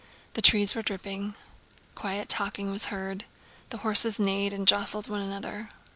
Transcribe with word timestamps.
The 0.33 0.41
trees 0.41 0.73
were 0.73 0.81
dripping. 0.81 1.35
Quiet 1.93 2.27
talking 2.27 2.71
was 2.71 2.85
heard. 2.87 3.25
The 3.69 3.77
horses 3.85 4.19
neighed 4.19 4.51
and 4.51 4.67
jostled 4.67 5.07
one 5.07 5.21
another. 5.21 5.69